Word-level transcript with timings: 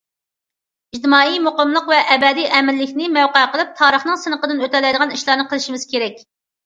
ئىجتىمائىي 0.95 1.37
مۇقىملىق 1.47 1.91
ۋە 1.93 1.99
ئەبەدىي 2.15 2.49
ئەمىنلىكنى 2.59 3.09
مەۋقە 3.21 3.45
قىلىپ، 3.57 3.77
تارىخنىڭ 3.83 4.19
سىنىقىدىن 4.25 4.65
ئۆتەلەيدىغان 4.65 5.15
ئىشلارنى 5.19 5.47
قىلىشىمىز 5.53 5.87
كېرەك. 5.93 6.23